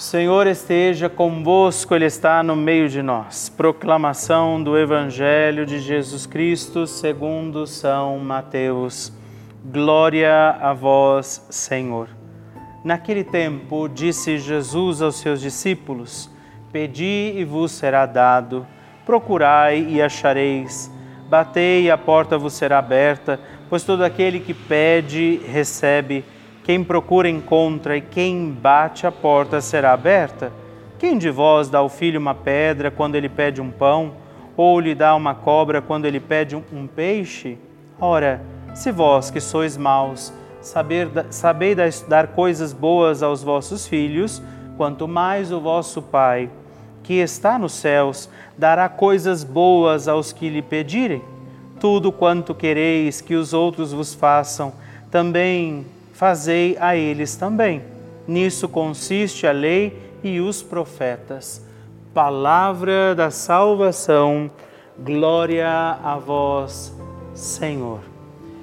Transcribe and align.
Senhor 0.00 0.46
esteja 0.46 1.10
convosco, 1.10 1.94
Ele 1.94 2.06
está 2.06 2.42
no 2.42 2.56
meio 2.56 2.88
de 2.88 3.02
nós. 3.02 3.50
Proclamação 3.50 4.60
do 4.60 4.78
Evangelho 4.78 5.66
de 5.66 5.78
Jesus 5.78 6.24
Cristo 6.24 6.86
segundo 6.86 7.66
São 7.66 8.18
Mateus. 8.18 9.12
Glória 9.62 10.56
a 10.58 10.72
vós, 10.72 11.46
Senhor. 11.50 12.08
Naquele 12.82 13.22
tempo, 13.22 13.90
disse 13.90 14.38
Jesus 14.38 15.02
aos 15.02 15.16
seus 15.16 15.38
discípulos: 15.38 16.30
Pedi 16.72 17.34
e 17.36 17.44
vos 17.44 17.70
será 17.70 18.06
dado, 18.06 18.66
procurai 19.04 19.84
e 19.86 20.00
achareis, 20.00 20.90
batei 21.28 21.82
e 21.82 21.90
a 21.90 21.98
porta 21.98 22.38
vos 22.38 22.54
será 22.54 22.78
aberta, 22.78 23.38
pois 23.68 23.84
todo 23.84 24.02
aquele 24.02 24.40
que 24.40 24.54
pede, 24.54 25.42
recebe 25.46 26.24
quem 26.70 26.84
procura 26.84 27.28
encontra 27.28 27.96
e 27.96 28.00
quem 28.00 28.48
bate 28.48 29.04
a 29.04 29.10
porta 29.10 29.60
será 29.60 29.92
aberta. 29.92 30.52
Quem 31.00 31.18
de 31.18 31.28
vós 31.28 31.68
dá 31.68 31.80
ao 31.80 31.88
filho 31.88 32.20
uma 32.20 32.32
pedra 32.32 32.92
quando 32.92 33.16
ele 33.16 33.28
pede 33.28 33.60
um 33.60 33.72
pão, 33.72 34.12
ou 34.56 34.78
lhe 34.78 34.94
dá 34.94 35.16
uma 35.16 35.34
cobra 35.34 35.82
quando 35.82 36.04
ele 36.04 36.20
pede 36.20 36.54
um 36.54 36.86
peixe? 36.86 37.58
Ora, 38.00 38.40
se 38.72 38.92
vós 38.92 39.32
que 39.32 39.40
sois 39.40 39.76
maus, 39.76 40.32
saber, 40.60 41.08
sabeis 41.30 42.02
dar 42.02 42.28
coisas 42.28 42.72
boas 42.72 43.20
aos 43.20 43.42
vossos 43.42 43.88
filhos, 43.88 44.40
quanto 44.76 45.08
mais 45.08 45.50
o 45.50 45.60
vosso 45.60 46.00
Pai, 46.00 46.48
que 47.02 47.14
está 47.14 47.58
nos 47.58 47.72
céus, 47.72 48.30
dará 48.56 48.88
coisas 48.88 49.42
boas 49.42 50.06
aos 50.06 50.32
que 50.32 50.48
lhe 50.48 50.62
pedirem. 50.62 51.20
Tudo 51.80 52.12
quanto 52.12 52.54
quereis 52.54 53.20
que 53.20 53.34
os 53.34 53.52
outros 53.52 53.92
vos 53.92 54.14
façam, 54.14 54.72
também 55.10 55.84
fazei 56.20 56.76
a 56.78 56.94
eles 56.94 57.34
também. 57.34 57.80
Nisso 58.28 58.68
consiste 58.68 59.46
a 59.46 59.52
lei 59.52 59.98
e 60.22 60.38
os 60.38 60.62
profetas. 60.62 61.64
Palavra 62.12 63.14
da 63.14 63.30
salvação, 63.30 64.50
glória 64.98 65.66
a 65.66 66.18
vós, 66.18 66.94
Senhor. 67.32 68.00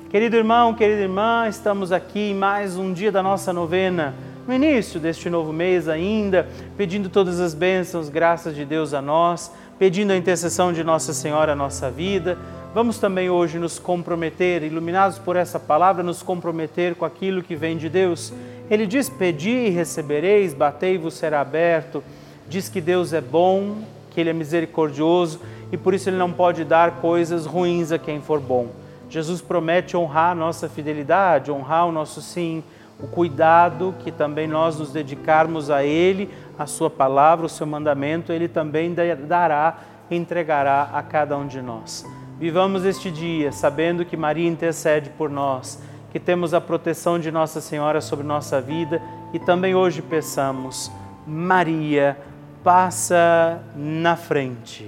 Querido 0.07 0.35
irmão, 0.35 0.75
querida 0.75 1.01
irmã, 1.01 1.47
estamos 1.49 1.91
aqui 1.91 2.29
em 2.29 2.35
mais 2.35 2.77
um 2.77 2.93
dia 2.93 3.11
da 3.11 3.23
nossa 3.23 3.51
novena, 3.51 4.13
no 4.47 4.53
início 4.53 4.99
deste 4.99 5.27
novo 5.27 5.51
mês 5.51 5.89
ainda, 5.89 6.47
pedindo 6.77 7.09
todas 7.09 7.39
as 7.39 7.55
bênçãos, 7.55 8.07
graças 8.07 8.55
de 8.55 8.65
Deus 8.65 8.93
a 8.93 9.01
nós, 9.01 9.51
pedindo 9.79 10.13
a 10.13 10.15
intercessão 10.15 10.71
de 10.71 10.83
Nossa 10.83 11.11
Senhora 11.11 11.53
à 11.53 11.55
nossa 11.55 11.89
vida 11.89 12.37
Vamos 12.73 12.99
também 12.99 13.29
hoje 13.29 13.57
nos 13.57 13.79
comprometer, 13.79 14.61
iluminados 14.61 15.17
por 15.17 15.35
essa 15.35 15.59
palavra, 15.59 16.03
nos 16.03 16.21
comprometer 16.21 16.95
com 16.95 17.05
aquilo 17.05 17.41
que 17.41 17.55
vem 17.55 17.77
de 17.77 17.89
Deus. 17.89 18.33
Ele 18.69 18.85
diz: 18.85 19.09
Pedi 19.09 19.49
e 19.49 19.69
recebereis, 19.69 20.53
batei 20.53 20.95
e 20.95 20.97
vos 20.97 21.15
será 21.15 21.41
aberto. 21.41 22.03
Diz 22.47 22.69
que 22.69 22.79
Deus 22.79 23.13
é 23.13 23.21
bom, 23.21 23.77
que 24.11 24.21
Ele 24.21 24.29
é 24.29 24.33
misericordioso 24.33 25.39
e 25.71 25.77
por 25.77 25.93
isso 25.93 26.09
Ele 26.09 26.17
não 26.17 26.31
pode 26.31 26.63
dar 26.63 26.97
coisas 26.97 27.45
ruins 27.45 27.91
a 27.91 27.97
quem 27.97 28.21
for 28.21 28.39
bom. 28.39 28.67
Jesus 29.09 29.41
promete 29.41 29.95
honrar 29.95 30.31
a 30.31 30.35
nossa 30.35 30.67
fidelidade, 30.67 31.51
honrar 31.51 31.87
o 31.87 31.91
nosso 31.91 32.21
sim, 32.21 32.63
o 32.99 33.07
cuidado 33.07 33.95
que 33.99 34.11
também 34.11 34.47
nós 34.47 34.77
nos 34.77 34.91
dedicarmos 34.91 35.69
a 35.69 35.83
Ele, 35.83 36.29
a 36.59 36.65
Sua 36.65 36.89
palavra, 36.89 37.45
o 37.45 37.49
Seu 37.49 37.65
mandamento, 37.65 38.31
Ele 38.31 38.47
também 38.47 38.93
dará, 38.93 39.77
entregará 40.11 40.89
a 40.93 41.01
cada 41.01 41.37
um 41.37 41.47
de 41.47 41.61
nós. 41.61 42.05
Vivamos 42.39 42.85
este 42.85 43.09
dia 43.09 43.51
sabendo 43.51 44.05
que 44.05 44.15
Maria 44.15 44.47
intercede 44.47 45.09
por 45.09 45.29
nós, 45.29 45.81
que 46.11 46.19
temos 46.19 46.53
a 46.53 46.61
proteção 46.61 47.19
de 47.19 47.31
Nossa 47.31 47.59
Senhora 47.59 47.99
sobre 47.99 48.25
nossa 48.25 48.61
vida 48.61 49.01
e 49.33 49.39
também 49.39 49.73
hoje 49.73 50.03
peçamos, 50.03 50.91
Maria, 51.25 52.15
passa 52.63 53.59
na 53.75 54.15
frente. 54.15 54.87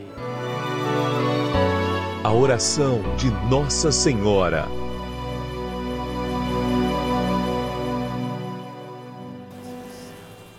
A 2.24 2.32
oração 2.32 3.02
de 3.18 3.32
Nossa 3.50 3.92
Senhora. 3.92 4.79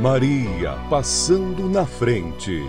Maria 0.00 0.76
passando 0.90 1.70
na 1.70 1.86
frente. 1.86 2.62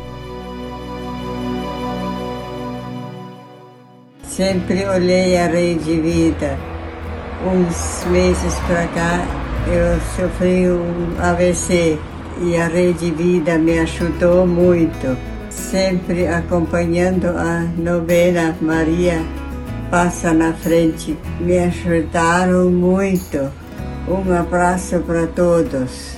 Sempre 4.23 4.85
olhei 4.85 5.37
a 5.37 5.47
Rede 5.47 5.99
Vida. 5.99 6.57
Uns 7.45 8.05
meses 8.05 8.55
para 8.65 8.87
cá 8.87 9.25
eu 9.67 9.99
sofri 10.15 10.69
um 10.69 11.15
AVC 11.19 11.99
e 12.41 12.55
a 12.55 12.67
Rede 12.67 13.11
Vida 13.11 13.57
me 13.57 13.77
ajudou 13.79 14.47
muito. 14.47 15.17
Sempre 15.49 16.27
acompanhando 16.27 17.27
a 17.27 17.67
novena 17.77 18.55
Maria 18.61 19.21
passa 19.91 20.33
na 20.33 20.53
frente. 20.53 21.17
Me 21.41 21.57
ajudaram 21.59 22.69
muito. 22.69 23.51
Um 24.07 24.33
abraço 24.33 24.99
para 24.99 25.27
todos. 25.27 26.17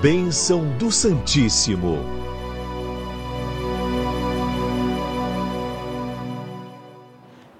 Bênção 0.00 0.76
do 0.76 0.92
Santíssimo. 0.92 1.98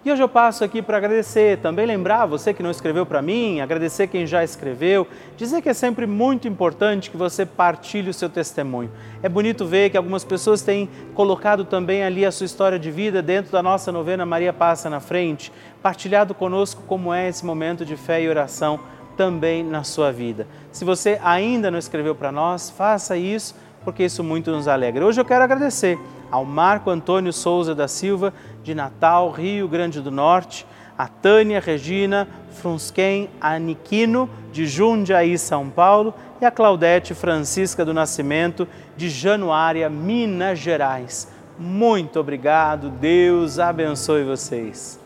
E 0.04 0.12
hoje 0.12 0.22
eu 0.22 0.28
passo 0.28 0.62
aqui 0.62 0.82
para 0.82 0.98
agradecer, 0.98 1.58
também 1.58 1.86
lembrar 1.86 2.26
você 2.26 2.52
que 2.52 2.62
não 2.62 2.70
escreveu 2.70 3.06
para 3.06 3.22
mim, 3.22 3.60
agradecer 3.60 4.06
quem 4.06 4.26
já 4.26 4.44
escreveu, 4.44 5.06
dizer 5.34 5.62
que 5.62 5.68
é 5.70 5.74
sempre 5.74 6.06
muito 6.06 6.46
importante 6.46 7.10
que 7.10 7.16
você 7.16 7.46
partilhe 7.46 8.10
o 8.10 8.14
seu 8.14 8.28
testemunho. 8.28 8.92
É 9.22 9.30
bonito 9.30 9.64
ver 9.64 9.88
que 9.88 9.96
algumas 9.96 10.22
pessoas 10.22 10.60
têm 10.60 10.90
colocado 11.14 11.64
também 11.64 12.04
ali 12.04 12.24
a 12.26 12.30
sua 12.30 12.44
história 12.44 12.78
de 12.78 12.90
vida 12.90 13.22
dentro 13.22 13.50
da 13.50 13.62
nossa 13.62 13.90
novena 13.90 14.26
Maria 14.26 14.52
Passa 14.52 14.90
na 14.90 15.00
Frente, 15.00 15.50
partilhado 15.82 16.34
conosco 16.34 16.82
como 16.86 17.14
é 17.14 17.28
esse 17.28 17.46
momento 17.46 17.84
de 17.84 17.96
fé 17.96 18.22
e 18.22 18.28
oração 18.28 18.78
também 19.16 19.62
na 19.62 19.82
sua 19.84 20.12
vida. 20.12 20.46
Se 20.70 20.84
você 20.84 21.18
ainda 21.22 21.70
não 21.70 21.78
escreveu 21.78 22.14
para 22.14 22.30
nós, 22.30 22.70
faça 22.70 23.16
isso, 23.16 23.54
porque 23.84 24.04
isso 24.04 24.22
muito 24.22 24.50
nos 24.50 24.68
alegra. 24.68 25.04
Hoje 25.04 25.20
eu 25.20 25.24
quero 25.24 25.44
agradecer 25.44 25.98
ao 26.30 26.44
Marco 26.44 26.90
Antônio 26.90 27.32
Souza 27.32 27.74
da 27.74 27.88
Silva, 27.88 28.34
de 28.62 28.74
Natal, 28.74 29.30
Rio 29.30 29.68
Grande 29.68 30.00
do 30.00 30.10
Norte, 30.10 30.66
a 30.98 31.06
Tânia 31.06 31.60
Regina 31.60 32.26
Frunsken 32.50 33.28
Aniquino, 33.40 34.28
de 34.52 34.66
Jundiaí, 34.66 35.38
São 35.38 35.68
Paulo, 35.68 36.14
e 36.40 36.44
a 36.44 36.50
Claudete 36.50 37.14
Francisca 37.14 37.84
do 37.84 37.94
Nascimento, 37.94 38.66
de 38.96 39.08
Januária, 39.08 39.88
Minas 39.88 40.58
Gerais. 40.58 41.28
Muito 41.58 42.18
obrigado, 42.18 42.90
Deus 42.90 43.58
abençoe 43.58 44.24
vocês. 44.24 45.05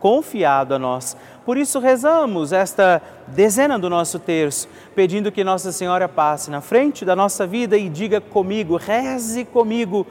confiado 0.00 0.74
a 0.74 0.78
nós. 0.78 1.16
Por 1.44 1.56
isso 1.56 1.78
rezamos 1.78 2.52
esta 2.52 3.00
dezena 3.28 3.78
do 3.78 3.88
nosso 3.88 4.18
terço, 4.18 4.68
pedindo 4.94 5.30
que 5.30 5.44
Nossa 5.44 5.70
Senhora 5.70 6.08
passe 6.08 6.50
na 6.50 6.60
frente 6.60 7.04
da 7.04 7.14
nossa 7.14 7.46
vida 7.46 7.76
e 7.76 7.88
diga 7.88 8.20
comigo, 8.20 8.76
reze 8.76 9.44
comigo, 9.44 10.06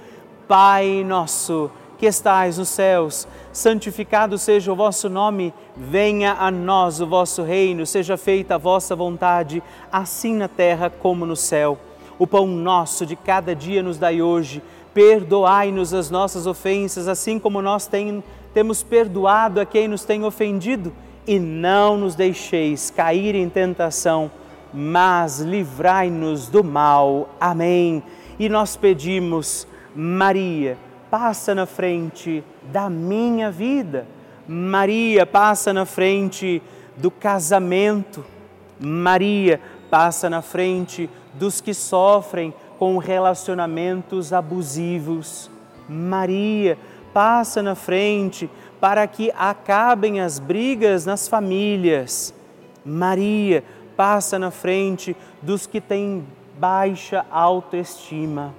Pai 0.48 1.04
nosso 1.04 1.70
que 2.00 2.06
estais 2.06 2.58
nos 2.58 2.70
céus, 2.70 3.28
santificado 3.52 4.38
seja 4.38 4.72
o 4.72 4.76
vosso 4.76 5.10
nome, 5.10 5.54
venha 5.76 6.34
a 6.40 6.50
nós 6.50 7.02
o 7.02 7.06
vosso 7.06 7.44
reino, 7.44 7.86
seja 7.86 8.16
feita 8.16 8.56
a 8.56 8.58
vossa 8.58 8.96
vontade, 8.96 9.62
assim 9.92 10.34
na 10.34 10.48
terra 10.48 10.90
como 10.90 11.26
no 11.26 11.36
céu. 11.36 11.78
O 12.18 12.26
pão 12.26 12.48
nosso 12.48 13.06
de 13.06 13.18
cada 13.18 13.54
dia 13.54 13.84
nos 13.84 13.98
dai 13.98 14.22
hoje, 14.22 14.64
perdoai-nos 14.94 15.94
as 15.94 16.10
nossas 16.10 16.48
ofensas, 16.48 17.10
assim 17.10 17.38
como 17.38 17.62
nós 17.62 17.86
tem, 17.86 18.24
temos 18.54 18.84
perdoado 18.84 19.60
a 19.60 19.66
quem 19.66 19.88
nos 19.88 20.04
tem 20.04 20.24
ofendido, 20.24 20.94
e 21.28 21.40
não 21.40 21.96
nos 21.98 22.16
deixeis 22.16 22.90
cair 22.90 23.36
em 23.36 23.48
tentação, 23.48 24.32
mas 24.74 25.40
livrai-nos 25.40 26.48
do 26.48 26.64
mal. 26.64 27.30
Amém. 27.40 28.02
E 28.40 28.50
nós 28.50 28.76
pedimos, 28.76 29.68
Maria, 29.96 30.78
passa 31.12 31.54
na 31.54 31.66
frente 31.66 32.44
da 32.72 32.90
minha 32.90 33.52
vida. 33.52 34.08
Maria 34.48 35.26
passa 35.26 35.72
na 35.72 35.86
frente 35.86 36.62
do 36.98 37.12
casamento. 37.12 38.26
Maria 38.80 39.62
passa 39.90 40.30
na 40.30 40.42
frente 40.42 41.10
dos 41.34 41.62
que 41.62 41.74
sofrem 41.74 42.54
com 42.80 42.98
relacionamentos 42.98 44.34
abusivos. 44.34 45.52
Maria 45.88 46.76
passa 46.76 46.99
na 47.64 47.76
frente 47.76 48.50
para 48.80 49.06
que 49.08 49.32
acabem 49.38 50.22
as 50.22 50.40
brigas 50.40 51.06
nas 51.06 51.28
famílias. 51.28 52.34
Maria 52.86 53.64
passa 53.96 54.40
na 54.40 54.52
frente 54.52 55.16
dos 55.42 55.68
que 55.68 55.82
têm 55.82 56.26
baixa 56.58 57.26
autoestima. 57.30 58.54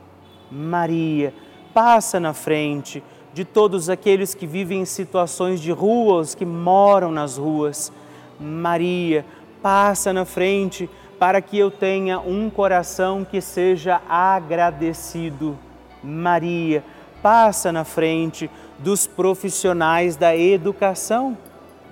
Maria 0.51 1.33
passa 1.73 2.19
na 2.21 2.35
frente 2.35 3.03
de 3.33 3.45
todos 3.45 3.89
aqueles 3.89 4.35
que 4.35 4.47
vivem 4.47 4.81
em 4.81 4.85
situações 4.85 5.61
de 5.61 5.71
ruas, 5.71 6.35
que 6.35 6.45
moram 6.45 7.13
nas 7.13 7.37
ruas. 7.37 7.93
Maria, 8.39 9.25
passa 9.63 10.13
na 10.13 10.25
frente 10.25 10.89
para 11.19 11.41
que 11.41 11.59
eu 11.59 11.71
tenha 11.71 12.19
um 12.19 12.49
coração 12.49 13.25
que 13.25 13.41
seja 13.41 14.01
agradecido. 14.09 15.59
Maria, 16.03 16.83
passa 17.22 17.70
na 17.70 17.85
frente 17.85 18.50
dos 18.78 19.06
profissionais 19.06 20.16
da 20.16 20.37
educação. 20.37 21.37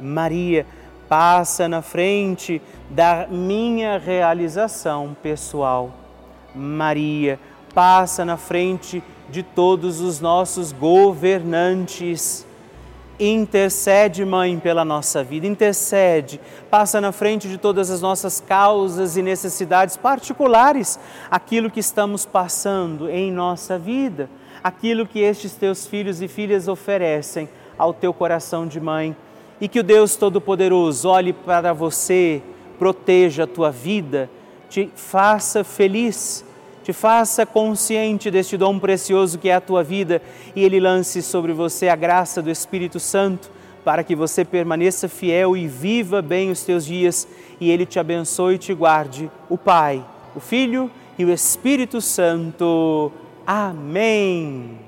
Maria, 0.00 0.66
passa 1.08 1.68
na 1.68 1.82
frente 1.82 2.60
da 2.90 3.26
minha 3.28 3.98
realização 3.98 5.16
pessoal. 5.22 5.90
Maria, 6.54 7.38
passa 7.74 8.24
na 8.24 8.36
frente 8.36 9.02
de 9.30 9.42
todos 9.42 10.00
os 10.00 10.20
nossos 10.20 10.72
governantes. 10.72 12.46
Intercede, 13.20 14.24
Mãe, 14.24 14.60
pela 14.60 14.84
nossa 14.84 15.24
vida, 15.24 15.44
intercede, 15.44 16.40
passa 16.70 17.00
na 17.00 17.10
frente 17.10 17.48
de 17.48 17.58
todas 17.58 17.90
as 17.90 18.00
nossas 18.00 18.38
causas 18.40 19.16
e 19.16 19.22
necessidades 19.22 19.96
particulares, 19.96 21.00
aquilo 21.28 21.68
que 21.68 21.80
estamos 21.80 22.24
passando 22.24 23.10
em 23.10 23.32
nossa 23.32 23.76
vida, 23.76 24.30
aquilo 24.62 25.06
que 25.06 25.20
estes 25.20 25.54
teus 25.54 25.86
filhos 25.86 26.20
e 26.22 26.28
filhas 26.28 26.68
oferecem 26.68 27.48
ao 27.76 27.92
teu 27.92 28.12
coração 28.12 28.66
de 28.66 28.80
mãe. 28.80 29.16
E 29.60 29.68
que 29.68 29.80
o 29.80 29.82
Deus 29.82 30.16
Todo-Poderoso 30.16 31.08
olhe 31.08 31.32
para 31.32 31.72
você, 31.72 32.42
proteja 32.78 33.44
a 33.44 33.46
tua 33.46 33.70
vida, 33.70 34.30
te 34.68 34.90
faça 34.94 35.64
feliz 35.64 36.44
te 36.88 36.92
faça 36.94 37.44
consciente 37.44 38.30
deste 38.30 38.56
dom 38.56 38.78
precioso 38.78 39.38
que 39.38 39.50
é 39.50 39.54
a 39.54 39.60
tua 39.60 39.84
vida 39.84 40.22
e 40.56 40.64
ele 40.64 40.80
lance 40.80 41.20
sobre 41.20 41.52
você 41.52 41.86
a 41.86 41.94
graça 41.94 42.40
do 42.40 42.50
Espírito 42.50 42.98
Santo 42.98 43.50
para 43.84 44.02
que 44.02 44.16
você 44.16 44.42
permaneça 44.42 45.06
fiel 45.06 45.54
e 45.54 45.68
viva 45.68 46.22
bem 46.22 46.50
os 46.50 46.62
teus 46.62 46.86
dias 46.86 47.28
e 47.60 47.70
ele 47.70 47.84
te 47.84 47.98
abençoe 47.98 48.54
e 48.54 48.58
te 48.58 48.72
guarde, 48.72 49.30
o 49.50 49.58
Pai, 49.58 50.02
o 50.34 50.40
Filho 50.40 50.90
e 51.18 51.26
o 51.26 51.30
Espírito 51.30 52.00
Santo. 52.00 53.12
Amém. 53.48 54.87